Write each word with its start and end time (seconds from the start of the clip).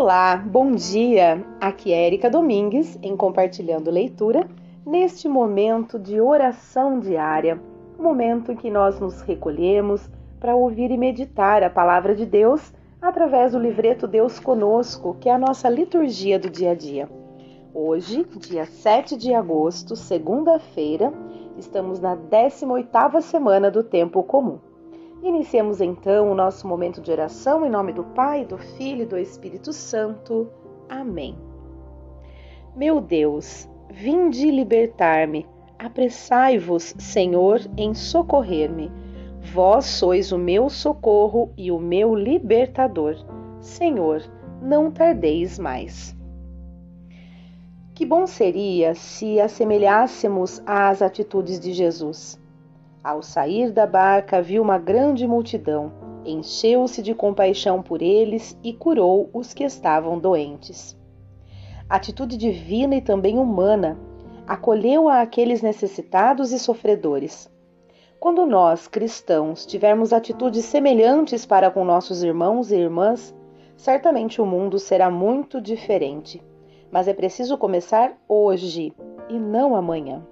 Olá, 0.00 0.36
bom 0.36 0.70
dia! 0.70 1.44
Aqui 1.60 1.92
é 1.92 2.06
Erika 2.06 2.30
Domingues 2.30 2.96
em 3.02 3.16
Compartilhando 3.16 3.90
Leitura, 3.90 4.48
neste 4.86 5.26
momento 5.26 5.98
de 5.98 6.20
oração 6.20 7.00
diária, 7.00 7.60
momento 7.98 8.52
em 8.52 8.56
que 8.56 8.70
nós 8.70 9.00
nos 9.00 9.22
recolhemos 9.22 10.08
para 10.38 10.54
ouvir 10.54 10.92
e 10.92 10.96
meditar 10.96 11.64
a 11.64 11.68
palavra 11.68 12.14
de 12.14 12.24
Deus 12.24 12.72
através 13.02 13.50
do 13.50 13.58
livreto 13.58 14.06
Deus 14.06 14.38
Conosco, 14.38 15.16
que 15.20 15.28
é 15.28 15.32
a 15.32 15.38
nossa 15.38 15.68
liturgia 15.68 16.38
do 16.38 16.48
dia 16.48 16.70
a 16.70 16.74
dia. 16.76 17.08
Hoje, 17.74 18.24
dia 18.38 18.66
7 18.66 19.16
de 19.16 19.34
agosto, 19.34 19.96
segunda-feira, 19.96 21.12
estamos 21.56 21.98
na 21.98 22.16
18ª 22.16 23.20
semana 23.20 23.68
do 23.68 23.82
tempo 23.82 24.22
comum. 24.22 24.60
Iniciemos 25.22 25.80
então 25.80 26.30
o 26.30 26.34
nosso 26.34 26.66
momento 26.66 27.00
de 27.00 27.10
oração 27.10 27.66
em 27.66 27.70
nome 27.70 27.92
do 27.92 28.04
Pai, 28.04 28.44
do 28.44 28.56
Filho 28.56 29.02
e 29.02 29.06
do 29.06 29.18
Espírito 29.18 29.72
Santo. 29.72 30.48
Amém. 30.88 31.36
Meu 32.76 33.00
Deus, 33.00 33.68
vinde 33.90 34.50
libertar-me. 34.50 35.44
Apressai-vos, 35.78 36.94
Senhor, 36.98 37.60
em 37.76 37.94
socorrer-me. 37.94 38.90
Vós 39.52 39.86
sois 39.86 40.30
o 40.30 40.38
meu 40.38 40.68
socorro 40.68 41.50
e 41.56 41.72
o 41.72 41.78
meu 41.78 42.14
libertador. 42.14 43.16
Senhor, 43.60 44.22
não 44.62 44.90
tardeis 44.90 45.58
mais. 45.58 46.16
Que 47.94 48.06
bom 48.06 48.26
seria 48.26 48.94
se 48.94 49.40
assemelhássemos 49.40 50.62
às 50.64 51.02
atitudes 51.02 51.58
de 51.58 51.72
Jesus. 51.72 52.40
Ao 53.08 53.22
sair 53.22 53.72
da 53.72 53.86
barca, 53.86 54.42
viu 54.42 54.60
uma 54.60 54.76
grande 54.76 55.26
multidão, 55.26 55.90
encheu-se 56.26 57.00
de 57.00 57.14
compaixão 57.14 57.82
por 57.82 58.02
eles 58.02 58.54
e 58.62 58.70
curou 58.70 59.30
os 59.32 59.54
que 59.54 59.64
estavam 59.64 60.18
doentes. 60.18 60.94
Atitude 61.88 62.36
divina 62.36 62.96
e 62.96 63.00
também 63.00 63.38
humana, 63.38 63.98
acolheu 64.46 65.08
a 65.08 65.22
aqueles 65.22 65.62
necessitados 65.62 66.52
e 66.52 66.58
sofredores. 66.58 67.50
Quando 68.20 68.44
nós, 68.44 68.86
cristãos, 68.86 69.64
tivermos 69.64 70.12
atitudes 70.12 70.66
semelhantes 70.66 71.46
para 71.46 71.70
com 71.70 71.86
nossos 71.86 72.22
irmãos 72.22 72.70
e 72.70 72.76
irmãs, 72.76 73.34
certamente 73.74 74.38
o 74.38 74.44
mundo 74.44 74.78
será 74.78 75.10
muito 75.10 75.62
diferente. 75.62 76.42
Mas 76.90 77.08
é 77.08 77.14
preciso 77.14 77.56
começar 77.56 78.18
hoje 78.28 78.92
e 79.30 79.38
não 79.38 79.74
amanhã 79.74 80.22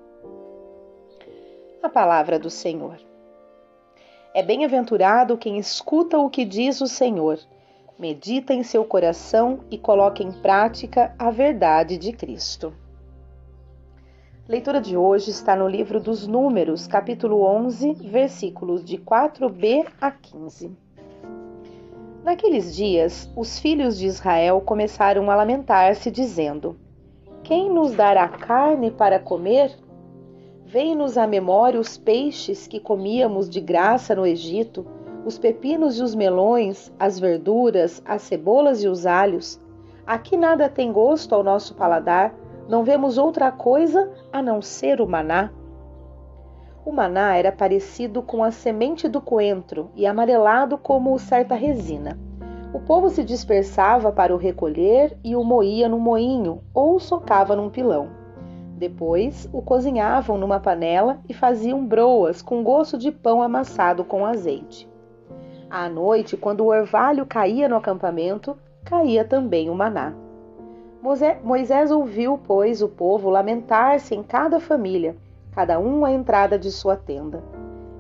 a 1.86 1.88
palavra 1.88 2.36
do 2.36 2.50
Senhor. 2.50 2.98
É 4.34 4.42
bem-aventurado 4.42 5.38
quem 5.38 5.56
escuta 5.56 6.18
o 6.18 6.28
que 6.28 6.44
diz 6.44 6.80
o 6.80 6.88
Senhor, 6.88 7.38
medita 7.96 8.52
em 8.52 8.64
seu 8.64 8.84
coração 8.84 9.60
e 9.70 9.78
coloca 9.78 10.20
em 10.20 10.32
prática 10.32 11.14
a 11.16 11.30
verdade 11.30 11.96
de 11.96 12.12
Cristo. 12.12 12.74
Leitura 14.48 14.80
de 14.80 14.96
hoje 14.96 15.30
está 15.30 15.54
no 15.54 15.68
livro 15.68 16.00
dos 16.00 16.26
Números, 16.26 16.88
capítulo 16.88 17.42
11, 17.42 17.92
versículos 17.94 18.84
de 18.84 18.98
4b 18.98 19.86
a 20.00 20.10
15. 20.10 20.76
Naqueles 22.24 22.74
dias, 22.74 23.30
os 23.36 23.60
filhos 23.60 23.96
de 23.96 24.06
Israel 24.06 24.60
começaram 24.60 25.30
a 25.30 25.36
lamentar-se, 25.36 26.10
dizendo: 26.10 26.76
Quem 27.44 27.70
nos 27.70 27.92
dará 27.92 28.26
carne 28.26 28.90
para 28.90 29.20
comer? 29.20 29.85
Vem-nos 30.68 31.16
à 31.16 31.28
memória 31.28 31.78
os 31.78 31.96
peixes 31.96 32.66
que 32.66 32.80
comíamos 32.80 33.48
de 33.48 33.60
graça 33.60 34.16
no 34.16 34.26
Egito, 34.26 34.84
os 35.24 35.38
pepinos 35.38 36.00
e 36.00 36.02
os 36.02 36.12
melões, 36.12 36.92
as 36.98 37.20
verduras, 37.20 38.02
as 38.04 38.22
cebolas 38.22 38.82
e 38.82 38.88
os 38.88 39.06
alhos. 39.06 39.60
Aqui 40.04 40.36
nada 40.36 40.68
tem 40.68 40.90
gosto 40.90 41.36
ao 41.36 41.44
nosso 41.44 41.76
paladar, 41.76 42.34
não 42.68 42.82
vemos 42.82 43.16
outra 43.16 43.52
coisa 43.52 44.10
a 44.32 44.42
não 44.42 44.60
ser 44.60 45.00
o 45.00 45.06
maná. 45.06 45.52
O 46.84 46.90
maná 46.90 47.36
era 47.36 47.52
parecido 47.52 48.20
com 48.20 48.42
a 48.42 48.50
semente 48.50 49.06
do 49.06 49.20
coentro 49.20 49.92
e 49.94 50.04
amarelado 50.04 50.76
como 50.76 51.16
certa 51.16 51.54
resina. 51.54 52.18
O 52.74 52.80
povo 52.80 53.08
se 53.08 53.22
dispersava 53.22 54.10
para 54.10 54.34
o 54.34 54.36
recolher 54.36 55.16
e 55.22 55.36
o 55.36 55.44
moía 55.44 55.88
no 55.88 56.00
moinho 56.00 56.60
ou 56.74 56.98
socava 56.98 57.54
num 57.54 57.70
pilão. 57.70 58.25
Depois 58.76 59.48
o 59.54 59.62
cozinhavam 59.62 60.36
numa 60.36 60.60
panela 60.60 61.18
e 61.26 61.32
faziam 61.32 61.82
broas 61.82 62.42
com 62.42 62.62
gosto 62.62 62.98
de 62.98 63.10
pão 63.10 63.40
amassado 63.40 64.04
com 64.04 64.26
azeite. 64.26 64.86
À 65.70 65.88
noite, 65.88 66.36
quando 66.36 66.60
o 66.60 66.68
orvalho 66.68 67.24
caía 67.24 67.70
no 67.70 67.76
acampamento, 67.76 68.54
caía 68.84 69.24
também 69.24 69.70
o 69.70 69.74
maná. 69.74 70.12
Moisés 71.42 71.90
ouviu, 71.90 72.38
pois, 72.46 72.82
o 72.82 72.88
povo 72.88 73.30
lamentar-se 73.30 74.14
em 74.14 74.22
cada 74.22 74.60
família, 74.60 75.16
cada 75.52 75.78
um 75.78 76.04
à 76.04 76.12
entrada 76.12 76.58
de 76.58 76.70
sua 76.70 76.96
tenda. 76.96 77.42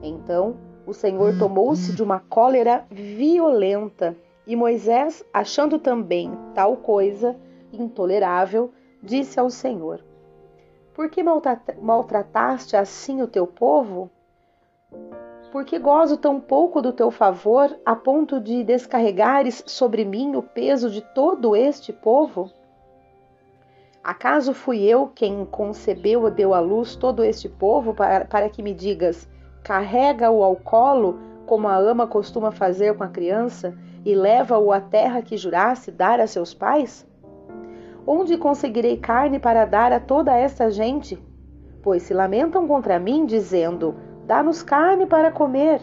Então 0.02 0.56
o 0.86 0.92
Senhor 0.92 1.38
tomou-se 1.38 1.94
de 1.96 2.02
uma 2.02 2.20
cólera 2.20 2.84
violenta 2.90 4.14
e 4.46 4.54
Moisés, 4.54 5.24
achando 5.32 5.78
também 5.78 6.30
tal 6.54 6.76
coisa 6.76 7.34
intolerável, 7.72 8.70
disse 9.02 9.40
ao 9.40 9.50
Senhor: 9.50 10.00
por 10.96 11.10
que 11.10 11.22
maltrataste 11.22 12.74
assim 12.74 13.20
o 13.20 13.28
teu 13.28 13.46
povo? 13.46 14.10
Por 15.52 15.62
que 15.62 15.78
gozo 15.78 16.16
tão 16.16 16.40
pouco 16.40 16.80
do 16.80 16.90
teu 16.90 17.10
favor, 17.10 17.78
a 17.84 17.94
ponto 17.94 18.40
de 18.40 18.64
descarregares 18.64 19.62
sobre 19.66 20.06
mim 20.06 20.36
o 20.36 20.42
peso 20.42 20.88
de 20.88 21.02
todo 21.02 21.54
este 21.54 21.92
povo? 21.92 22.50
Acaso 24.02 24.54
fui 24.54 24.84
eu 24.84 25.12
quem 25.14 25.44
concebeu 25.44 26.26
e 26.28 26.30
deu 26.30 26.54
à 26.54 26.60
luz 26.60 26.96
todo 26.96 27.22
este 27.22 27.46
povo 27.46 27.92
para, 27.92 28.24
para 28.24 28.48
que 28.48 28.62
me 28.62 28.72
digas: 28.72 29.28
carrega-o 29.62 30.42
ao 30.42 30.56
colo, 30.56 31.20
como 31.44 31.68
a 31.68 31.76
ama 31.76 32.06
costuma 32.06 32.50
fazer 32.50 32.96
com 32.96 33.04
a 33.04 33.08
criança, 33.08 33.76
e 34.02 34.14
leva-o 34.14 34.72
à 34.72 34.80
terra 34.80 35.20
que 35.20 35.36
jurasse 35.36 35.90
dar 35.90 36.20
a 36.20 36.26
seus 36.26 36.54
pais? 36.54 37.05
Onde 38.06 38.38
conseguirei 38.38 38.96
carne 38.96 39.40
para 39.40 39.64
dar 39.64 39.92
a 39.92 39.98
toda 39.98 40.32
esta 40.32 40.70
gente? 40.70 41.18
Pois 41.82 42.04
se 42.04 42.14
lamentam 42.14 42.68
contra 42.68 43.00
mim, 43.00 43.26
dizendo: 43.26 43.96
Dá-nos 44.24 44.62
carne 44.62 45.06
para 45.06 45.32
comer. 45.32 45.80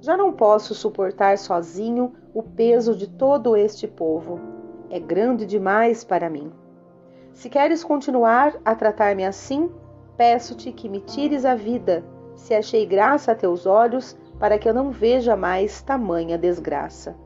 Já 0.00 0.16
não 0.16 0.32
posso 0.32 0.72
suportar 0.72 1.36
sozinho 1.36 2.12
o 2.32 2.42
peso 2.42 2.94
de 2.94 3.08
todo 3.08 3.56
este 3.56 3.88
povo. 3.88 4.38
É 4.88 5.00
grande 5.00 5.44
demais 5.44 6.04
para 6.04 6.30
mim. 6.30 6.52
Se 7.32 7.48
queres 7.48 7.82
continuar 7.82 8.56
a 8.64 8.74
tratar-me 8.74 9.24
assim, 9.24 9.68
peço-te 10.16 10.70
que 10.70 10.88
me 10.88 11.00
tires 11.00 11.44
a 11.44 11.54
vida, 11.54 12.04
se 12.36 12.54
achei 12.54 12.86
graça 12.86 13.32
a 13.32 13.34
teus 13.34 13.66
olhos, 13.66 14.16
para 14.38 14.58
que 14.58 14.68
eu 14.68 14.74
não 14.74 14.90
veja 14.90 15.36
mais 15.36 15.82
tamanha 15.82 16.38
desgraça. 16.38 17.16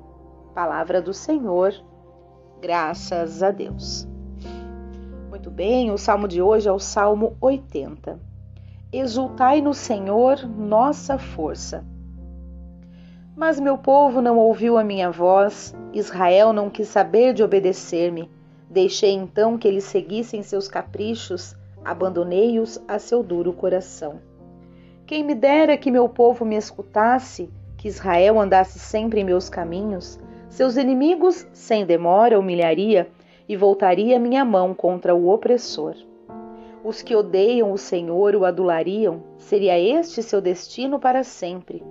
Palavra 0.54 1.00
do 1.00 1.12
Senhor 1.12 1.74
Graças 2.64 3.42
a 3.42 3.50
Deus. 3.50 4.08
Muito 5.28 5.50
bem, 5.50 5.90
o 5.90 5.98
salmo 5.98 6.26
de 6.26 6.40
hoje 6.40 6.66
é 6.66 6.72
o 6.72 6.78
Salmo 6.78 7.36
80. 7.38 8.18
Exultai 8.90 9.60
no 9.60 9.74
Senhor, 9.74 10.48
nossa 10.48 11.18
força. 11.18 11.84
Mas 13.36 13.60
meu 13.60 13.76
povo 13.76 14.22
não 14.22 14.38
ouviu 14.38 14.78
a 14.78 14.82
minha 14.82 15.10
voz, 15.10 15.76
Israel 15.92 16.54
não 16.54 16.70
quis 16.70 16.88
saber 16.88 17.34
de 17.34 17.42
obedecer-me. 17.42 18.30
Deixei 18.70 19.12
então 19.12 19.58
que 19.58 19.68
eles 19.68 19.84
seguissem 19.84 20.42
seus 20.42 20.66
caprichos, 20.66 21.54
abandonei-os 21.84 22.82
a 22.88 22.98
seu 22.98 23.22
duro 23.22 23.52
coração. 23.52 24.22
Quem 25.06 25.22
me 25.22 25.34
dera 25.34 25.76
que 25.76 25.90
meu 25.90 26.08
povo 26.08 26.46
me 26.46 26.56
escutasse, 26.56 27.50
que 27.76 27.88
Israel 27.88 28.40
andasse 28.40 28.78
sempre 28.78 29.20
em 29.20 29.24
meus 29.24 29.50
caminhos, 29.50 30.18
seus 30.54 30.76
inimigos, 30.76 31.44
sem 31.52 31.84
demora, 31.84 32.38
humilharia 32.38 33.10
e 33.48 33.56
voltaria 33.56 34.20
minha 34.20 34.44
mão 34.44 34.72
contra 34.72 35.12
o 35.12 35.28
opressor. 35.28 35.96
Os 36.84 37.02
que 37.02 37.16
odeiam 37.16 37.72
o 37.72 37.76
Senhor 37.76 38.36
o 38.36 38.44
adulariam, 38.44 39.20
seria 39.36 39.76
este 39.76 40.22
seu 40.22 40.40
destino 40.40 41.00
para 41.00 41.24
sempre. 41.24 41.82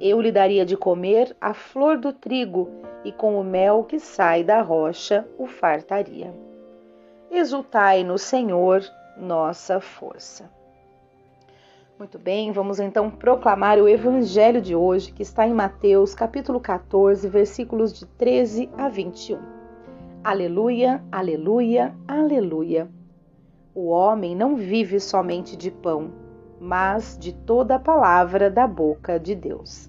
Eu 0.00 0.20
lhe 0.20 0.30
daria 0.30 0.64
de 0.64 0.76
comer 0.76 1.36
a 1.40 1.52
flor 1.52 1.98
do 1.98 2.12
trigo, 2.12 2.68
e 3.04 3.10
com 3.10 3.40
o 3.40 3.42
mel 3.42 3.82
que 3.82 3.98
sai 3.98 4.44
da 4.44 4.62
rocha 4.62 5.26
o 5.36 5.48
fartaria. 5.48 6.32
Exultai 7.28 8.04
no 8.04 8.18
Senhor, 8.18 8.84
nossa 9.16 9.80
força. 9.80 10.48
Muito 12.02 12.18
bem, 12.18 12.50
vamos 12.50 12.80
então 12.80 13.08
proclamar 13.08 13.78
o 13.78 13.88
evangelho 13.88 14.60
de 14.60 14.74
hoje, 14.74 15.12
que 15.12 15.22
está 15.22 15.46
em 15.46 15.54
Mateus, 15.54 16.16
capítulo 16.16 16.58
14, 16.58 17.28
versículos 17.28 17.92
de 17.92 18.04
13 18.04 18.68
a 18.76 18.88
21. 18.88 19.38
Aleluia, 20.24 21.00
aleluia, 21.12 21.94
aleluia. 22.08 22.90
O 23.72 23.86
homem 23.86 24.34
não 24.34 24.56
vive 24.56 24.98
somente 24.98 25.56
de 25.56 25.70
pão, 25.70 26.10
mas 26.60 27.16
de 27.16 27.32
toda 27.32 27.76
a 27.76 27.78
palavra 27.78 28.50
da 28.50 28.66
boca 28.66 29.16
de 29.16 29.36
Deus. 29.36 29.88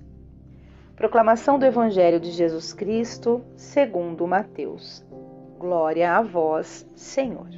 Proclamação 0.95 1.57
do 1.57 1.66
Evangelho 1.66 2.19
de 2.19 2.30
Jesus 2.30 2.74
Cristo, 2.74 3.42
segundo 3.56 4.27
Mateus. 4.27 5.04
Glória 5.57 6.16
a 6.16 6.21
vós, 6.21 6.88
Senhor. 6.94 7.50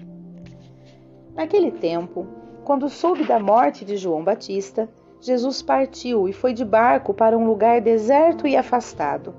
Naquele 1.36 1.72
tempo, 1.72 2.45
quando 2.66 2.90
soube 2.90 3.24
da 3.24 3.40
morte 3.40 3.86
de 3.86 3.96
João 3.96 4.24
Batista, 4.24 4.90
Jesus 5.22 5.62
partiu 5.62 6.28
e 6.28 6.34
foi 6.34 6.52
de 6.52 6.66
barco 6.66 7.14
para 7.14 7.38
um 7.38 7.46
lugar 7.46 7.80
deserto 7.80 8.48
e 8.48 8.58
afastado. 8.58 9.36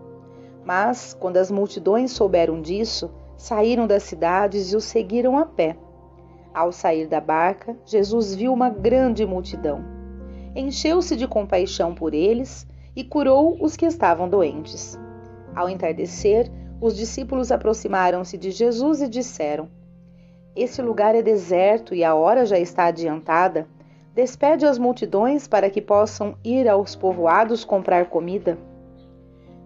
Mas, 0.64 1.12
quando 1.12 1.36
as 1.36 1.50
multidões 1.50 2.12
souberam 2.12 2.62
disso, 2.62 3.10
saíram 3.36 3.84
das 3.84 4.04
cidades 4.04 4.72
e 4.72 4.76
o 4.76 4.80
seguiram 4.80 5.36
a 5.36 5.44
pé. 5.44 5.76
Ao 6.54 6.70
sair 6.70 7.08
da 7.08 7.20
barca, 7.20 7.76
Jesus 7.84 8.32
viu 8.32 8.52
uma 8.52 8.70
grande 8.70 9.26
multidão. 9.26 9.84
Encheu-se 10.54 11.16
de 11.16 11.26
compaixão 11.26 11.96
por 11.96 12.14
eles 12.14 12.64
e 12.94 13.02
curou 13.02 13.58
os 13.60 13.76
que 13.76 13.86
estavam 13.86 14.28
doentes. 14.28 14.96
Ao 15.52 15.68
entardecer, 15.68 16.48
os 16.80 16.96
discípulos 16.96 17.50
aproximaram-se 17.50 18.38
de 18.38 18.52
Jesus 18.52 19.02
e 19.02 19.08
disseram: 19.08 19.68
Esse 20.56 20.80
lugar 20.80 21.14
é 21.14 21.20
deserto 21.20 21.94
e 21.94 22.02
a 22.02 22.14
hora 22.14 22.46
já 22.46 22.58
está 22.58 22.86
adiantada. 22.86 23.68
Despede 24.14 24.64
as 24.64 24.78
multidões 24.78 25.46
para 25.46 25.68
que 25.68 25.82
possam 25.82 26.34
ir 26.42 26.66
aos 26.66 26.96
povoados 26.96 27.62
comprar 27.62 28.08
comida. 28.08 28.56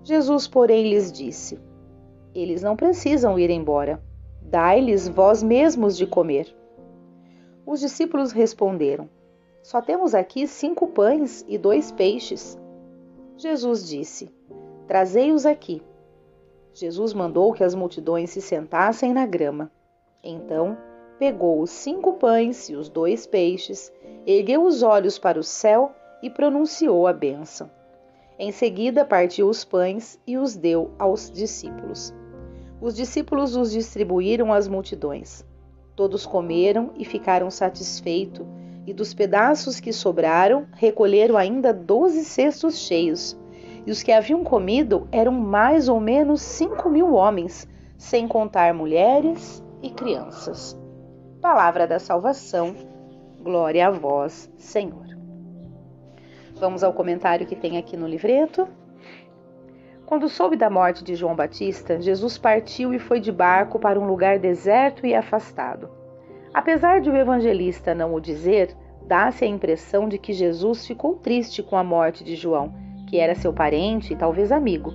Jesus, 0.02 0.48
porém, 0.48 0.90
lhes 0.90 1.12
disse: 1.12 1.60
Eles 2.34 2.60
não 2.60 2.74
precisam 2.74 3.38
ir 3.38 3.50
embora. 3.50 4.02
Dai-lhes 4.42 5.06
vós 5.06 5.44
mesmos 5.44 5.96
de 5.96 6.08
comer. 6.08 6.52
Os 7.64 7.78
discípulos 7.78 8.32
responderam: 8.32 9.08
Só 9.62 9.80
temos 9.80 10.12
aqui 10.12 10.48
cinco 10.48 10.88
pães 10.88 11.44
e 11.46 11.56
dois 11.56 11.92
peixes. 11.92 12.58
Jesus 13.36 13.88
disse: 13.88 14.28
Trazei-os 14.88 15.46
aqui. 15.46 15.80
Jesus 16.74 17.14
mandou 17.14 17.52
que 17.52 17.62
as 17.62 17.76
multidões 17.76 18.30
se 18.30 18.40
sentassem 18.40 19.12
na 19.12 19.24
grama. 19.24 19.70
Então, 20.22 20.76
pegou 21.18 21.62
os 21.62 21.70
cinco 21.70 22.14
pães 22.14 22.68
e 22.68 22.74
os 22.74 22.88
dois 22.88 23.26
peixes, 23.26 23.90
ergueu 24.26 24.64
os 24.64 24.82
olhos 24.82 25.18
para 25.18 25.40
o 25.40 25.42
céu 25.42 25.92
e 26.22 26.28
pronunciou 26.28 27.06
a 27.06 27.12
bênção. 27.12 27.70
Em 28.38 28.52
seguida, 28.52 29.04
partiu 29.04 29.48
os 29.48 29.64
pães 29.64 30.18
e 30.26 30.36
os 30.36 30.56
deu 30.56 30.90
aos 30.98 31.30
discípulos. 31.30 32.14
Os 32.80 32.94
discípulos 32.94 33.56
os 33.56 33.70
distribuíram 33.70 34.52
às 34.52 34.68
multidões. 34.68 35.44
Todos 35.96 36.26
comeram 36.26 36.90
e 36.96 37.04
ficaram 37.04 37.50
satisfeitos 37.50 38.46
e 38.86 38.92
dos 38.92 39.12
pedaços 39.14 39.78
que 39.78 39.92
sobraram, 39.92 40.66
recolheram 40.74 41.36
ainda 41.36 41.72
doze 41.72 42.24
cestos 42.24 42.78
cheios. 42.78 43.38
E 43.86 43.90
os 43.90 44.02
que 44.02 44.12
haviam 44.12 44.42
comido 44.42 45.06
eram 45.12 45.32
mais 45.32 45.88
ou 45.88 46.00
menos 46.00 46.42
cinco 46.42 46.88
mil 46.88 47.12
homens, 47.12 47.68
sem 47.96 48.26
contar 48.26 48.72
mulheres 48.74 49.62
e 49.82 49.90
crianças. 49.90 50.78
Palavra 51.40 51.86
da 51.86 51.98
salvação, 51.98 52.74
glória 53.40 53.86
a 53.86 53.90
vós, 53.90 54.52
Senhor. 54.58 55.06
Vamos 56.54 56.84
ao 56.84 56.92
comentário 56.92 57.46
que 57.46 57.56
tem 57.56 57.78
aqui 57.78 57.96
no 57.96 58.06
livreto. 58.06 58.68
Quando 60.04 60.28
soube 60.28 60.56
da 60.56 60.68
morte 60.68 61.02
de 61.02 61.14
João 61.14 61.34
Batista, 61.34 62.00
Jesus 62.00 62.36
partiu 62.36 62.92
e 62.92 62.98
foi 62.98 63.20
de 63.20 63.32
barco 63.32 63.78
para 63.78 63.98
um 63.98 64.06
lugar 64.06 64.38
deserto 64.38 65.06
e 65.06 65.14
afastado. 65.14 65.88
Apesar 66.52 67.00
de 67.00 67.08
o 67.08 67.16
evangelista 67.16 67.94
não 67.94 68.12
o 68.12 68.20
dizer, 68.20 68.76
dá-se 69.06 69.44
a 69.44 69.48
impressão 69.48 70.08
de 70.08 70.18
que 70.18 70.32
Jesus 70.32 70.86
ficou 70.86 71.14
triste 71.14 71.62
com 71.62 71.76
a 71.76 71.84
morte 71.84 72.24
de 72.24 72.34
João, 72.34 72.74
que 73.08 73.18
era 73.18 73.34
seu 73.34 73.52
parente 73.52 74.12
e 74.12 74.16
talvez 74.16 74.52
amigo. 74.52 74.92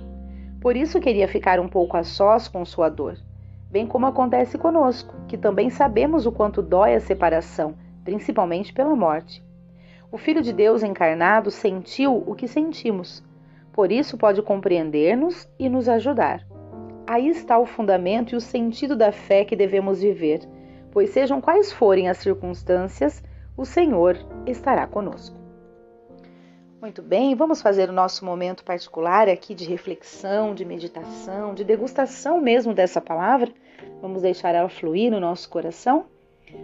Por 0.60 0.76
isso 0.76 1.00
queria 1.00 1.26
ficar 1.26 1.58
um 1.58 1.68
pouco 1.68 1.96
a 1.96 2.04
sós 2.04 2.46
com 2.46 2.64
sua 2.64 2.88
dor, 2.88 3.18
bem 3.70 3.86
como 3.86 4.06
acontece 4.06 4.56
conosco, 4.58 5.14
que 5.28 5.36
também 5.36 5.70
sabemos 5.70 6.26
o 6.26 6.32
quanto 6.32 6.62
dói 6.62 6.94
a 6.94 7.00
separação, 7.00 7.74
principalmente 8.04 8.72
pela 8.72 8.94
morte. 8.94 9.44
O 10.10 10.18
Filho 10.18 10.42
de 10.42 10.52
Deus 10.52 10.82
encarnado 10.82 11.50
sentiu 11.50 12.22
o 12.26 12.34
que 12.34 12.46
sentimos, 12.48 13.24
por 13.72 13.92
isso 13.92 14.16
pode 14.16 14.40
compreender-nos 14.42 15.48
e 15.58 15.68
nos 15.68 15.88
ajudar. 15.88 16.46
Aí 17.06 17.28
está 17.28 17.58
o 17.58 17.66
fundamento 17.66 18.32
e 18.32 18.36
o 18.36 18.40
sentido 18.40 18.96
da 18.96 19.12
fé 19.12 19.44
que 19.44 19.54
devemos 19.54 20.00
viver 20.00 20.40
pois 20.96 21.10
sejam 21.10 21.42
quais 21.42 21.70
forem 21.70 22.08
as 22.08 22.16
circunstâncias, 22.16 23.22
o 23.54 23.66
Senhor 23.66 24.16
estará 24.46 24.86
conosco. 24.86 25.36
Muito 26.80 27.00
bem, 27.00 27.34
vamos 27.34 27.62
fazer 27.62 27.88
o 27.88 27.92
nosso 27.92 28.22
momento 28.22 28.62
particular 28.62 29.30
aqui 29.30 29.54
de 29.54 29.64
reflexão, 29.64 30.54
de 30.54 30.62
meditação, 30.62 31.54
de 31.54 31.64
degustação 31.64 32.38
mesmo 32.38 32.74
dessa 32.74 33.00
palavra. 33.00 33.50
Vamos 34.02 34.20
deixar 34.20 34.54
ela 34.54 34.68
fluir 34.68 35.10
no 35.10 35.18
nosso 35.18 35.48
coração? 35.48 36.04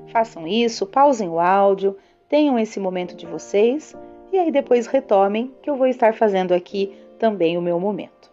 Façam 0.09 0.47
isso, 0.47 0.87
pausem 0.87 1.31
o 1.31 1.41
áudio, 1.41 1.97
tenham 2.29 2.59
esse 2.59 2.79
momento 2.79 3.17
de 3.17 3.25
vocês 3.25 3.97
e 4.31 4.38
aí 4.38 4.53
depois 4.53 4.87
retomem 4.87 5.55
que 5.62 5.70
eu 5.70 5.76
vou 5.76 5.87
estar 5.87 6.14
fazendo 6.14 6.53
aqui 6.53 6.94
também 7.19 7.56
o 7.56 7.62
meu 7.62 7.81
momento. 7.81 8.31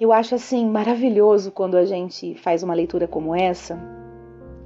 Eu 0.00 0.12
acho 0.12 0.34
assim 0.34 0.66
maravilhoso 0.66 1.52
quando 1.52 1.76
a 1.76 1.84
gente 1.84 2.34
faz 2.36 2.62
uma 2.62 2.74
leitura 2.74 3.06
como 3.06 3.34
essa 3.34 3.78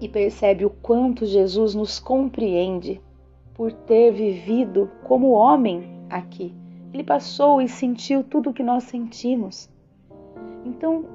e 0.00 0.09
percebe 0.09 0.65
o 0.65 0.71
quanto 0.71 1.27
Jesus 1.27 1.75
nos 1.75 1.99
compreende 1.99 3.00
por 3.56 3.73
ter 3.73 4.12
vivido 4.12 4.91
como 5.03 5.31
homem 5.31 6.05
aqui. 6.11 6.55
Ele 6.93 7.03
passou 7.03 7.61
e 7.62 7.69
sentiu 7.69 8.23
tudo 8.23 8.50
o 8.50 8.53
que 8.53 8.62
nós 8.62 8.85
sentimos. 8.85 9.70
Então, 10.62 11.06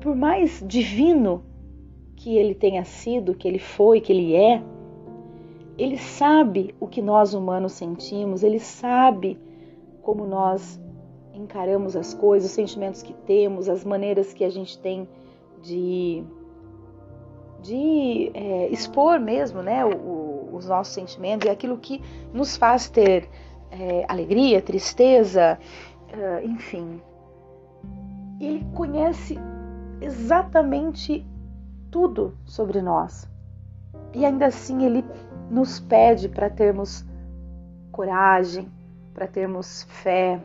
por 0.00 0.16
mais 0.16 0.62
divino 0.66 1.44
que 2.16 2.36
ele 2.36 2.56
tenha 2.56 2.84
sido, 2.84 3.34
que 3.34 3.46
ele 3.46 3.60
foi, 3.60 4.00
que 4.00 4.12
ele 4.12 4.34
é, 4.34 4.60
ele 5.78 5.96
sabe 5.96 6.74
o 6.80 6.88
que 6.88 7.00
nós 7.00 7.34
humanos 7.34 7.72
sentimos, 7.72 8.42
ele 8.42 8.58
sabe 8.58 9.38
como 10.02 10.26
nós 10.26 10.80
encaramos 11.32 11.94
as 11.94 12.12
coisas, 12.12 12.50
os 12.50 12.54
sentimentos 12.56 13.00
que 13.00 13.12
temos, 13.12 13.68
as 13.68 13.84
maneiras 13.84 14.34
que 14.34 14.42
a 14.42 14.50
gente 14.50 14.76
tem 14.76 15.08
de, 15.62 16.24
de 17.62 18.32
é, 18.34 18.68
expor 18.70 19.20
mesmo 19.20 19.62
né, 19.62 19.84
o, 19.84 20.37
os 20.52 20.66
nossos 20.66 20.94
sentimentos 20.94 21.46
e 21.46 21.50
aquilo 21.50 21.78
que 21.78 22.02
nos 22.32 22.56
faz 22.56 22.88
ter 22.88 23.28
é, 23.70 24.04
alegria, 24.08 24.62
tristeza, 24.62 25.58
é, 26.12 26.44
enfim. 26.44 27.00
Ele 28.40 28.64
conhece 28.74 29.38
exatamente 30.00 31.26
tudo 31.90 32.36
sobre 32.44 32.80
nós. 32.80 33.28
E 34.14 34.24
ainda 34.24 34.46
assim 34.46 34.84
ele 34.84 35.04
nos 35.50 35.80
pede 35.80 36.28
para 36.28 36.48
termos 36.48 37.04
coragem, 37.90 38.70
para 39.12 39.26
termos 39.26 39.82
fé, 39.82 40.40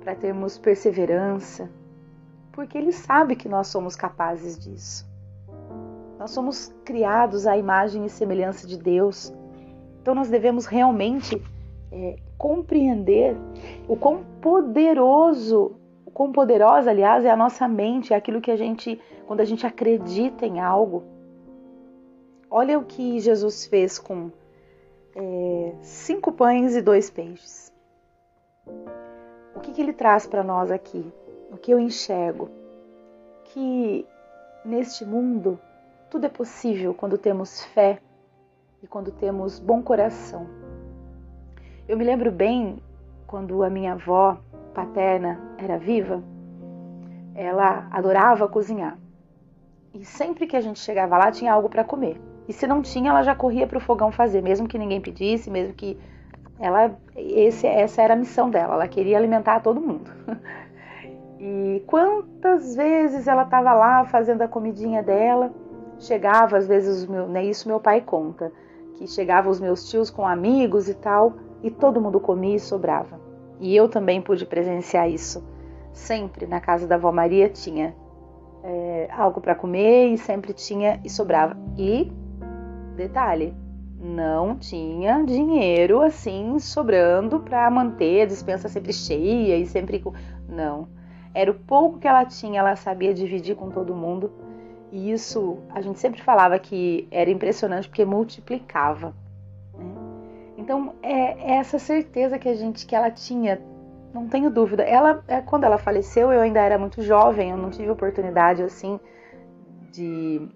para 0.00 0.14
termos 0.14 0.56
perseverança, 0.56 1.68
porque 2.52 2.78
Ele 2.78 2.92
sabe 2.92 3.36
que 3.36 3.48
nós 3.48 3.68
somos 3.68 3.96
capazes 3.96 4.58
disso. 4.58 5.07
Nós 6.18 6.32
somos 6.32 6.74
criados 6.84 7.46
à 7.46 7.56
imagem 7.56 8.04
e 8.04 8.10
semelhança 8.10 8.66
de 8.66 8.76
Deus, 8.76 9.32
então 10.02 10.14
nós 10.14 10.28
devemos 10.28 10.66
realmente 10.66 11.40
é, 11.92 12.16
compreender 12.36 13.36
o 13.86 13.96
quão 13.96 14.24
poderoso, 14.40 15.76
o 16.04 16.10
quão 16.10 16.32
poderosa, 16.32 16.90
aliás, 16.90 17.24
é 17.24 17.30
a 17.30 17.36
nossa 17.36 17.68
mente, 17.68 18.12
é 18.12 18.16
aquilo 18.16 18.40
que 18.40 18.50
a 18.50 18.56
gente, 18.56 19.00
quando 19.26 19.40
a 19.40 19.44
gente 19.44 19.66
acredita 19.66 20.44
em 20.44 20.60
algo. 20.60 21.04
Olha 22.50 22.78
o 22.78 22.84
que 22.84 23.20
Jesus 23.20 23.66
fez 23.66 23.98
com 23.98 24.30
é, 25.14 25.74
cinco 25.82 26.32
pães 26.32 26.74
e 26.74 26.82
dois 26.82 27.10
peixes. 27.10 27.72
O 29.54 29.60
que, 29.60 29.72
que 29.72 29.80
ele 29.80 29.92
traz 29.92 30.26
para 30.26 30.42
nós 30.42 30.70
aqui? 30.70 31.04
O 31.52 31.56
que 31.56 31.72
eu 31.72 31.78
enxergo? 31.78 32.48
Que 33.44 34.06
neste 34.64 35.04
mundo 35.04 35.58
tudo 36.10 36.24
é 36.26 36.28
possível 36.28 36.94
quando 36.94 37.18
temos 37.18 37.64
fé 37.66 37.98
e 38.82 38.86
quando 38.86 39.10
temos 39.10 39.58
bom 39.58 39.82
coração. 39.82 40.46
Eu 41.86 41.96
me 41.96 42.04
lembro 42.04 42.30
bem 42.30 42.78
quando 43.26 43.62
a 43.62 43.70
minha 43.70 43.92
avó 43.92 44.38
paterna 44.74 45.38
era 45.58 45.78
viva, 45.78 46.22
ela 47.34 47.88
adorava 47.90 48.48
cozinhar. 48.48 48.98
E 49.92 50.04
sempre 50.04 50.46
que 50.46 50.56
a 50.56 50.60
gente 50.60 50.78
chegava 50.78 51.16
lá 51.16 51.30
tinha 51.30 51.52
algo 51.52 51.68
para 51.68 51.84
comer. 51.84 52.20
E 52.46 52.52
se 52.52 52.66
não 52.66 52.80
tinha, 52.80 53.10
ela 53.10 53.22
já 53.22 53.34
corria 53.34 53.66
para 53.66 53.78
o 53.78 53.80
fogão 53.80 54.10
fazer, 54.10 54.42
mesmo 54.42 54.68
que 54.68 54.78
ninguém 54.78 55.00
pedisse, 55.00 55.50
mesmo 55.50 55.74
que 55.74 55.98
ela, 56.58 56.96
esse, 57.14 57.66
essa 57.66 58.02
era 58.02 58.14
a 58.14 58.16
missão 58.16 58.50
dela, 58.50 58.74
ela 58.74 58.88
queria 58.88 59.18
alimentar 59.18 59.60
todo 59.60 59.80
mundo. 59.80 60.10
E 61.40 61.84
quantas 61.86 62.74
vezes 62.74 63.28
ela 63.28 63.44
estava 63.44 63.72
lá 63.72 64.04
fazendo 64.06 64.42
a 64.42 64.48
comidinha 64.48 65.04
dela, 65.04 65.52
chegava 65.98 66.56
às 66.56 66.66
vezes, 66.66 67.06
meu, 67.06 67.28
né, 67.28 67.44
isso 67.44 67.68
meu 67.68 67.80
pai 67.80 68.00
conta, 68.00 68.52
que 68.94 69.06
chegava 69.06 69.48
os 69.48 69.60
meus 69.60 69.88
tios 69.88 70.10
com 70.10 70.26
amigos 70.26 70.88
e 70.88 70.94
tal, 70.94 71.34
e 71.62 71.70
todo 71.70 72.00
mundo 72.00 72.20
comia 72.20 72.56
e 72.56 72.60
sobrava. 72.60 73.20
E 73.60 73.74
eu 73.74 73.88
também 73.88 74.20
pude 74.20 74.46
presenciar 74.46 75.08
isso. 75.08 75.42
Sempre 75.92 76.46
na 76.46 76.60
casa 76.60 76.86
da 76.86 76.94
avó 76.94 77.10
Maria 77.10 77.48
tinha 77.48 77.94
é, 78.62 79.08
algo 79.12 79.40
para 79.40 79.54
comer 79.54 80.08
e 80.08 80.18
sempre 80.18 80.52
tinha 80.52 81.00
e 81.04 81.10
sobrava. 81.10 81.56
E 81.76 82.12
detalhe, 82.96 83.54
não 84.00 84.56
tinha 84.56 85.24
dinheiro 85.24 86.02
assim 86.02 86.58
sobrando 86.58 87.40
para 87.40 87.68
manter 87.70 88.22
a 88.22 88.26
dispensa 88.26 88.68
sempre 88.68 88.92
cheia 88.92 89.56
e 89.56 89.66
sempre 89.66 90.02
não. 90.48 90.88
Era 91.34 91.50
o 91.50 91.54
pouco 91.54 91.98
que 91.98 92.08
ela 92.08 92.24
tinha, 92.24 92.60
ela 92.60 92.76
sabia 92.76 93.12
dividir 93.12 93.56
com 93.56 93.70
todo 93.70 93.94
mundo. 93.94 94.30
E 94.90 95.12
isso 95.12 95.58
a 95.70 95.80
gente 95.80 95.98
sempre 95.98 96.22
falava 96.22 96.58
que 96.58 97.06
era 97.10 97.30
impressionante 97.30 97.88
porque 97.88 98.04
multiplicava. 98.04 99.14
Né? 99.76 99.94
Então 100.56 100.94
é, 101.02 101.52
é 101.52 101.56
essa 101.56 101.78
certeza 101.78 102.38
que 102.38 102.48
a 102.48 102.54
gente 102.54 102.86
que 102.86 102.94
ela 102.94 103.10
tinha, 103.10 103.60
não 104.12 104.28
tenho 104.28 104.50
dúvida. 104.50 104.82
Ela 104.82 105.22
é, 105.28 105.40
quando 105.40 105.64
ela 105.64 105.78
faleceu 105.78 106.32
eu 106.32 106.40
ainda 106.40 106.60
era 106.60 106.78
muito 106.78 107.02
jovem, 107.02 107.50
eu 107.50 107.56
não 107.56 107.70
tive 107.70 107.90
oportunidade 107.90 108.62
assim 108.62 108.98
de 109.90 110.48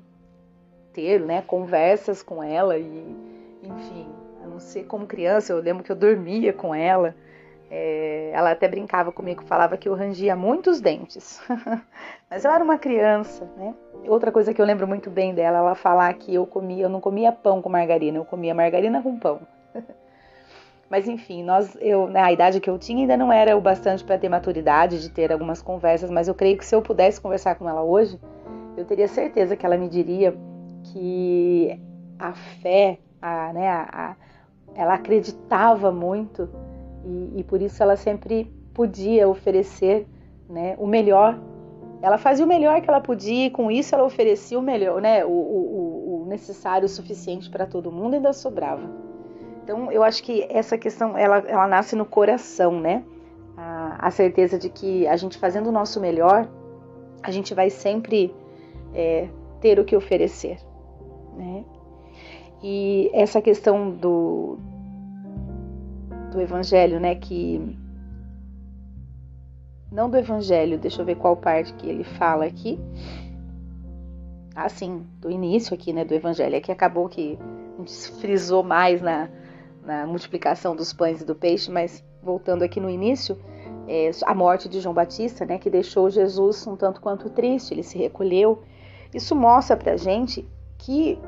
ter, 0.93 1.21
né, 1.21 1.43
conversas 1.43 2.23
com 2.23 2.43
ela 2.43 2.77
e, 2.79 3.17
enfim, 3.63 4.09
a 4.43 4.47
não 4.47 4.61
ser 4.61 4.85
como 4.85 5.07
criança, 5.07 5.53
eu 5.53 5.61
lembro 5.61 5.83
que 5.83 5.91
eu 5.91 5.97
dormia 5.97 6.53
com 6.53 6.75
ela. 6.75 7.15
É, 7.75 8.31
ela 8.35 8.51
até 8.51 8.69
brincava 8.69 9.11
comigo, 9.11 9.43
falava 9.45 9.79
que 9.79 9.89
eu 9.89 9.95
rangia 9.95 10.37
muitos 10.37 10.79
dentes. 10.79 11.41
Mas 12.29 12.45
eu 12.45 12.51
era 12.51 12.63
uma 12.63 12.77
criança, 12.77 13.51
né? 13.57 13.75
Outra 14.07 14.31
coisa 14.31 14.53
que 14.53 14.61
eu 14.61 14.67
lembro 14.67 14.87
muito 14.87 15.09
bem 15.09 15.35
dela, 15.35 15.57
ela 15.57 15.75
falar 15.75 16.13
que 16.13 16.35
eu 16.35 16.47
comia, 16.47 16.85
eu 16.85 16.91
não 16.91 17.01
comia 17.01 17.33
pão 17.33 17.63
com 17.63 17.71
margarina, 17.71 18.19
eu 18.19 18.27
comia 18.27 18.55
margarina 18.55 19.01
com 19.01 19.19
pão. 19.19 19.41
Mas 20.91 21.09
enfim, 21.09 21.43
nós, 21.43 21.75
eu, 21.81 22.09
né, 22.09 22.21
a 22.21 22.31
idade 22.31 22.61
que 22.61 22.69
eu 22.69 22.79
tinha 22.79 23.05
ainda 23.05 23.17
não 23.17 23.33
era 23.33 23.57
o 23.57 23.61
bastante 23.63 24.05
para 24.05 24.19
ter 24.19 24.29
maturidade 24.29 25.01
de 25.01 25.09
ter 25.09 25.33
algumas 25.33 25.63
conversas, 25.63 26.11
mas 26.11 26.29
eu 26.29 26.35
creio 26.35 26.59
que 26.59 26.67
se 26.67 26.75
eu 26.75 26.83
pudesse 26.83 27.19
conversar 27.19 27.55
com 27.55 27.67
ela 27.67 27.83
hoje, 27.83 28.21
eu 28.77 28.85
teria 28.85 29.09
certeza 29.09 29.57
que 29.57 29.65
ela 29.65 29.79
me 29.79 29.89
diria 29.89 30.37
que 30.93 31.81
a 32.19 32.35
fé, 32.35 32.99
a, 33.23 33.55
né, 33.55 33.67
a, 33.67 33.89
a, 33.91 34.17
ela 34.75 34.93
acreditava 34.93 35.91
muito 35.91 36.51
e, 37.05 37.41
e, 37.41 37.45
por 37.45 37.61
isso 37.61 37.83
ela 37.83 37.97
sempre 37.97 38.51
podia 38.75 39.29
oferecer 39.29 40.07
né, 40.49 40.75
o 40.79 40.87
melhor. 40.87 41.39
Ela 42.01 42.19
fazia 42.19 42.45
o 42.45 42.49
melhor 42.49 42.81
que 42.81 42.89
ela 42.89 43.01
podia 43.01 43.47
e 43.47 43.51
com 43.51 43.71
isso 43.71 43.95
ela 43.95 44.05
oferecia 44.05 44.59
o 44.59 44.63
melhor, 44.63 45.01
né, 45.01 45.25
o, 45.25 45.31
o, 45.31 46.23
o 46.23 46.27
necessário, 46.27 46.87
o 46.87 46.89
suficiente 46.89 47.49
para 47.51 47.67
todo 47.67 47.93
mundo 47.93 48.15
e 48.15 48.17
ainda 48.17 48.33
sobrava. 48.33 48.83
Então 49.63 49.93
eu 49.93 50.03
acho 50.03 50.23
que 50.23 50.47
essa 50.51 50.77
questão 50.77 51.17
ela, 51.17 51.39
ela 51.39 51.69
nasce 51.69 51.95
no 51.95 52.05
coração, 52.05 52.81
né? 52.81 53.05
A, 53.57 54.09
a 54.09 54.11
certeza 54.11 54.59
de 54.59 54.69
que 54.69 55.07
a 55.07 55.17
gente 55.17 55.39
fazendo 55.39 55.69
o 55.69 55.73
nosso 55.73 56.01
melhor, 56.01 56.49
a 57.23 57.31
gente 57.31 57.55
vai 57.55 57.71
sempre 57.71 58.35
é, 58.95 59.29
ter 59.61 59.79
o 59.79 59.85
que 59.85 59.95
oferecer 59.95 60.59
né? 61.37 61.65
E 62.63 63.11
essa 63.13 63.41
questão 63.43 63.91
do, 63.91 64.59
do 66.33 66.41
evangelho, 66.41 66.99
né, 66.99 67.15
que 67.15 67.77
não 69.91 70.09
do 70.09 70.17
evangelho, 70.17 70.79
deixa 70.79 71.03
eu 71.03 71.07
ver 71.07 71.17
qual 71.17 71.37
parte 71.37 71.73
que 71.75 71.89
ele 71.89 72.03
fala 72.03 72.47
aqui. 72.47 72.81
Ah, 74.55 74.69
sim, 74.69 75.07
do 75.21 75.31
início 75.31 75.75
aqui, 75.75 75.93
né, 75.93 76.05
do 76.05 76.15
evangelho, 76.15 76.57
é 76.57 76.61
que 76.61 76.73
acabou 76.73 77.09
que 77.09 77.39
a 77.75 77.79
gente 77.79 77.93
frisou 78.21 78.63
mais 78.63 79.01
na, 79.01 79.29
na 79.85 80.07
multiplicação 80.07 80.75
dos 80.75 80.93
pães 80.93 81.21
e 81.21 81.25
do 81.25 81.35
peixe, 81.35 81.71
mas 81.71 82.03
voltando 82.23 82.63
aqui 82.63 82.81
no 82.81 82.89
início, 82.89 83.39
é, 83.87 84.11
a 84.25 84.35
morte 84.35 84.69
de 84.69 84.81
João 84.81 84.95
Batista, 84.95 85.45
né, 85.45 85.59
que 85.59 85.69
deixou 85.69 86.09
Jesus 86.09 86.67
um 86.67 86.77
tanto 86.77 87.01
quanto 87.01 87.29
triste, 87.29 87.75
ele 87.75 87.83
se 87.83 87.99
recolheu. 87.99 88.63
Isso 89.13 89.35
mostra 89.37 89.77
pra 89.77 89.97
gente 89.97 90.49
que 90.79 91.19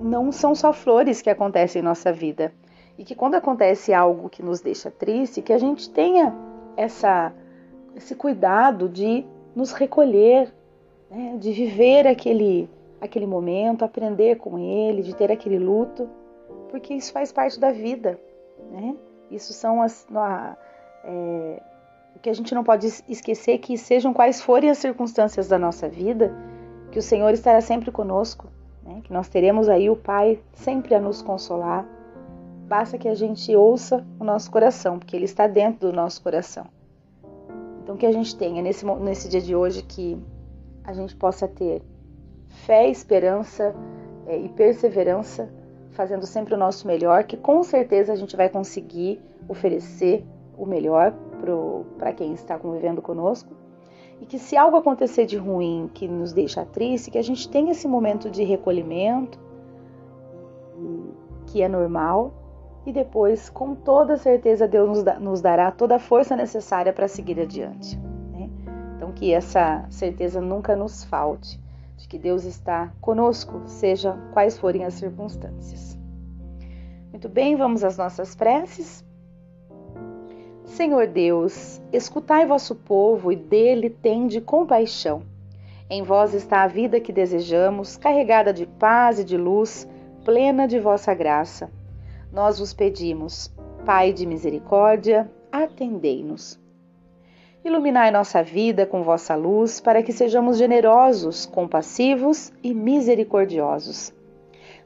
não 0.00 0.30
são 0.30 0.54
só 0.54 0.72
flores 0.72 1.22
que 1.22 1.30
acontecem 1.30 1.80
em 1.80 1.84
nossa 1.84 2.12
vida. 2.12 2.52
E 2.98 3.04
que 3.04 3.14
quando 3.14 3.34
acontece 3.34 3.92
algo 3.92 4.28
que 4.28 4.42
nos 4.42 4.60
deixa 4.60 4.90
triste, 4.90 5.42
que 5.42 5.52
a 5.52 5.58
gente 5.58 5.88
tenha 5.90 6.34
essa, 6.76 7.32
esse 7.96 8.14
cuidado 8.14 8.88
de 8.88 9.24
nos 9.54 9.72
recolher, 9.72 10.52
né? 11.10 11.36
de 11.38 11.52
viver 11.52 12.06
aquele, 12.06 12.68
aquele 13.00 13.26
momento, 13.26 13.84
aprender 13.84 14.36
com 14.36 14.58
ele, 14.58 15.02
de 15.02 15.14
ter 15.14 15.30
aquele 15.32 15.58
luto, 15.58 16.08
porque 16.70 16.94
isso 16.94 17.12
faz 17.12 17.32
parte 17.32 17.58
da 17.58 17.70
vida. 17.70 18.18
Né? 18.70 18.96
Isso 19.30 19.52
são 19.52 19.82
as. 19.82 20.06
É, 21.04 21.62
o 22.14 22.18
que 22.18 22.28
a 22.28 22.34
gente 22.34 22.54
não 22.54 22.62
pode 22.62 22.86
esquecer 23.08 23.58
que 23.58 23.76
sejam 23.78 24.12
quais 24.12 24.40
forem 24.40 24.68
as 24.70 24.78
circunstâncias 24.78 25.48
da 25.48 25.58
nossa 25.58 25.88
vida, 25.88 26.34
que 26.90 26.98
o 26.98 27.02
Senhor 27.02 27.32
estará 27.32 27.60
sempre 27.62 27.90
conosco 27.90 28.48
né? 28.84 29.00
que 29.04 29.12
nós 29.12 29.28
teremos 29.28 29.68
aí 29.68 29.88
o 29.88 29.96
Pai 29.96 30.40
sempre 30.52 30.94
a 30.94 31.00
nos 31.00 31.22
consolar. 31.22 31.86
Basta 32.68 32.96
que 32.96 33.08
a 33.08 33.14
gente 33.14 33.54
ouça 33.54 34.04
o 34.18 34.24
nosso 34.24 34.50
coração, 34.50 34.98
porque 34.98 35.14
Ele 35.14 35.24
está 35.24 35.46
dentro 35.46 35.88
do 35.88 35.92
nosso 35.92 36.22
coração. 36.22 36.66
Então, 37.82 37.96
que 37.96 38.06
a 38.06 38.12
gente 38.12 38.36
tenha 38.36 38.62
nesse, 38.62 38.86
nesse 38.86 39.28
dia 39.28 39.40
de 39.40 39.54
hoje 39.54 39.82
que 39.82 40.18
a 40.84 40.92
gente 40.92 41.14
possa 41.16 41.46
ter 41.48 41.82
fé, 42.48 42.88
esperança 42.88 43.74
é, 44.26 44.38
e 44.38 44.48
perseverança, 44.48 45.52
fazendo 45.90 46.26
sempre 46.26 46.54
o 46.54 46.56
nosso 46.56 46.86
melhor, 46.86 47.24
que 47.24 47.36
com 47.36 47.62
certeza 47.62 48.12
a 48.12 48.16
gente 48.16 48.36
vai 48.36 48.48
conseguir 48.48 49.20
oferecer 49.48 50.24
o 50.56 50.64
melhor 50.64 51.12
para 51.98 52.12
quem 52.12 52.32
está 52.32 52.58
convivendo 52.58 53.02
conosco 53.02 53.52
e 54.20 54.26
que 54.26 54.38
se 54.38 54.56
algo 54.56 54.76
acontecer 54.76 55.26
de 55.26 55.36
ruim 55.36 55.90
que 55.92 56.06
nos 56.06 56.32
deixa 56.32 56.64
triste, 56.64 57.10
que 57.10 57.18
a 57.18 57.22
gente 57.22 57.48
tenha 57.48 57.72
esse 57.72 57.88
momento 57.88 58.30
de 58.30 58.44
recolhimento, 58.44 59.38
que 61.46 61.60
é 61.60 61.68
normal, 61.68 62.32
e 62.84 62.92
depois, 62.92 63.48
com 63.48 63.74
toda 63.74 64.16
certeza, 64.16 64.66
Deus 64.66 65.04
nos, 65.20 65.40
dará 65.40 65.70
toda 65.70 65.96
a 65.96 66.00
força 66.00 66.34
necessária 66.34 66.92
para 66.92 67.06
seguir 67.06 67.38
adiante. 67.38 67.96
Né? 68.32 68.50
Então, 68.96 69.12
que 69.12 69.32
essa 69.32 69.84
certeza 69.88 70.40
nunca 70.40 70.74
nos 70.74 71.04
falte, 71.04 71.60
de 71.96 72.08
que 72.08 72.18
Deus 72.18 72.44
está 72.44 72.92
conosco, 73.00 73.62
seja 73.66 74.18
quais 74.32 74.58
forem 74.58 74.84
as 74.84 74.94
circunstâncias. 74.94 75.96
Muito 77.10 77.28
bem, 77.28 77.54
vamos 77.54 77.84
às 77.84 77.96
nossas 77.96 78.34
preces. 78.34 79.04
Senhor 80.64 81.06
Deus, 81.06 81.80
escutai 81.92 82.46
vosso 82.46 82.74
povo 82.74 83.30
e 83.30 83.36
dele 83.36 83.90
tende 83.90 84.40
compaixão. 84.40 85.22
Em 85.88 86.02
vós 86.02 86.34
está 86.34 86.62
a 86.62 86.66
vida 86.66 86.98
que 86.98 87.12
desejamos, 87.12 87.96
carregada 87.96 88.52
de 88.52 88.66
paz 88.66 89.18
e 89.20 89.24
de 89.24 89.36
luz, 89.36 89.86
plena 90.24 90.66
de 90.66 90.80
vossa 90.80 91.12
graça. 91.14 91.70
Nós 92.32 92.58
vos 92.58 92.72
pedimos, 92.72 93.52
Pai 93.84 94.10
de 94.10 94.24
misericórdia, 94.24 95.30
atendei-nos. 95.50 96.58
Iluminai 97.62 98.10
nossa 98.10 98.42
vida 98.42 98.86
com 98.86 99.02
vossa 99.02 99.34
luz, 99.34 99.80
para 99.80 100.02
que 100.02 100.12
sejamos 100.14 100.56
generosos, 100.56 101.44
compassivos 101.44 102.50
e 102.62 102.72
misericordiosos. 102.72 104.14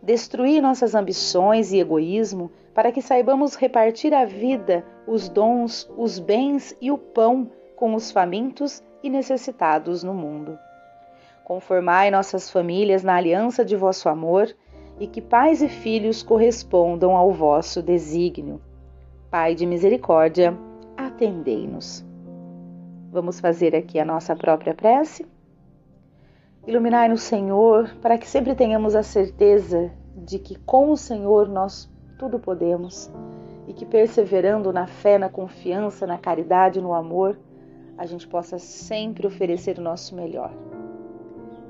Destruí 0.02 0.60
nossas 0.60 0.94
ambições 0.96 1.72
e 1.72 1.78
egoísmo, 1.78 2.50
para 2.74 2.90
que 2.90 3.00
saibamos 3.00 3.54
repartir 3.54 4.12
a 4.12 4.24
vida, 4.24 4.84
os 5.06 5.28
dons, 5.28 5.88
os 5.96 6.18
bens 6.18 6.76
e 6.80 6.90
o 6.90 6.98
pão 6.98 7.48
com 7.76 7.94
os 7.94 8.10
famintos 8.10 8.82
e 9.04 9.08
necessitados 9.08 10.02
no 10.02 10.12
mundo. 10.12 10.58
Conformai 11.44 12.10
nossas 12.10 12.50
famílias 12.50 13.04
na 13.04 13.14
aliança 13.14 13.64
de 13.64 13.76
vosso 13.76 14.08
amor 14.08 14.52
e 14.98 15.06
que 15.06 15.20
pais 15.20 15.62
e 15.62 15.68
filhos 15.68 16.22
correspondam 16.22 17.16
ao 17.16 17.32
vosso 17.32 17.82
desígnio. 17.82 18.60
Pai 19.30 19.54
de 19.54 19.66
misericórdia, 19.66 20.56
atendei-nos. 20.96 22.04
Vamos 23.10 23.40
fazer 23.40 23.74
aqui 23.74 23.98
a 23.98 24.04
nossa 24.04 24.34
própria 24.34 24.74
prece? 24.74 25.26
Iluminai-nos, 26.66 27.22
Senhor, 27.22 27.94
para 28.02 28.18
que 28.18 28.28
sempre 28.28 28.54
tenhamos 28.54 28.96
a 28.96 29.02
certeza 29.02 29.90
de 30.16 30.38
que 30.38 30.56
com 30.56 30.90
o 30.90 30.96
Senhor 30.96 31.48
nós 31.48 31.88
tudo 32.18 32.38
podemos 32.38 33.10
e 33.68 33.72
que 33.72 33.84
perseverando 33.84 34.72
na 34.72 34.86
fé, 34.86 35.18
na 35.18 35.28
confiança, 35.28 36.06
na 36.06 36.18
caridade, 36.18 36.80
no 36.80 36.94
amor, 36.94 37.38
a 37.98 38.06
gente 38.06 38.26
possa 38.26 38.58
sempre 38.58 39.26
oferecer 39.26 39.78
o 39.78 39.82
nosso 39.82 40.14
melhor. 40.14 40.52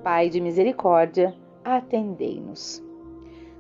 Pai 0.02 0.28
de 0.28 0.40
misericórdia, 0.40 1.35
atendei-nos. 1.64 2.86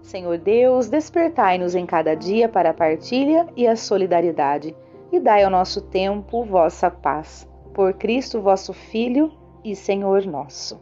Senhor 0.06 0.38
Deus, 0.38 0.88
despertai-nos 0.88 1.74
em 1.74 1.84
cada 1.84 2.14
dia 2.14 2.48
para 2.48 2.70
a 2.70 2.74
partilha 2.74 3.44
e 3.56 3.66
a 3.66 3.74
solidariedade, 3.74 4.72
e 5.10 5.18
dai 5.18 5.42
ao 5.42 5.50
nosso 5.50 5.80
tempo 5.80 6.44
vossa 6.44 6.88
paz. 6.88 7.46
Por 7.74 7.92
Cristo 7.94 8.40
vosso 8.40 8.72
Filho 8.72 9.32
e 9.64 9.74
Senhor 9.74 10.24
nosso. 10.24 10.80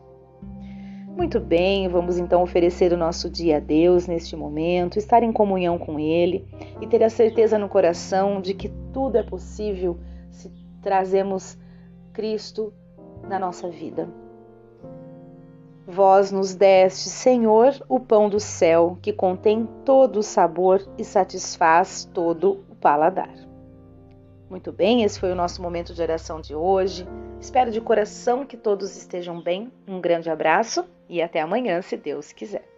Muito 1.16 1.40
bem, 1.40 1.88
vamos 1.88 2.18
então 2.18 2.42
oferecer 2.42 2.92
o 2.92 2.98
nosso 2.98 3.30
dia 3.30 3.56
a 3.56 3.60
Deus 3.60 4.06
neste 4.06 4.36
momento, 4.36 4.98
estar 4.98 5.22
em 5.22 5.32
comunhão 5.32 5.78
com 5.78 5.98
Ele 5.98 6.46
e 6.82 6.86
ter 6.86 7.02
a 7.02 7.08
certeza 7.08 7.58
no 7.58 7.68
coração 7.68 8.42
de 8.42 8.52
que 8.52 8.68
tudo 8.92 9.16
é 9.16 9.22
possível 9.22 9.98
se 10.30 10.52
trazemos 10.82 11.56
Cristo 12.12 12.74
na 13.26 13.38
nossa 13.38 13.70
vida. 13.70 14.06
Vós 15.86 16.32
nos 16.32 16.54
deste, 16.54 17.10
Senhor, 17.10 17.74
o 17.88 18.00
pão 18.00 18.28
do 18.28 18.40
céu, 18.40 18.98
que 19.02 19.12
contém 19.12 19.68
todo 19.84 20.20
o 20.20 20.22
sabor 20.22 20.82
e 20.96 21.04
satisfaz 21.04 22.08
todo 22.12 22.64
o 22.70 22.74
paladar. 22.74 23.34
Muito 24.48 24.72
bem, 24.72 25.02
esse 25.02 25.20
foi 25.20 25.30
o 25.30 25.34
nosso 25.34 25.60
momento 25.60 25.92
de 25.92 26.00
oração 26.00 26.40
de 26.40 26.54
hoje. 26.54 27.06
Espero 27.38 27.70
de 27.70 27.80
coração 27.80 28.46
que 28.46 28.56
todos 28.56 28.96
estejam 28.96 29.42
bem. 29.42 29.70
Um 29.86 30.00
grande 30.00 30.30
abraço 30.30 30.86
e 31.08 31.20
até 31.20 31.40
amanhã, 31.40 31.82
se 31.82 31.96
Deus 31.96 32.32
quiser. 32.32 32.73